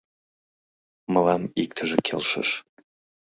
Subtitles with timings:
[1.13, 2.49] —Мылам иктыже келшыш...